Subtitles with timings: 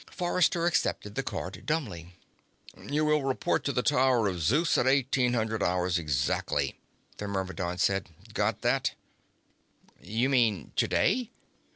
[0.09, 2.15] Forrester accepted the card dumbly.
[2.75, 6.79] "You will report to the Tower of Zeus at eighteen hundred hours exactly,"
[7.17, 8.09] the Myrmidon said.
[8.33, 8.95] "Got that?"
[10.01, 11.29] "You mean today?"